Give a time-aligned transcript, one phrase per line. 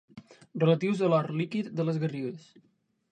[0.63, 2.49] Relatius a l'or líquid de les Garrigues.